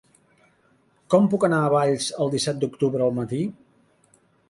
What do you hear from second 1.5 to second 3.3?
a Valls el disset d'octubre al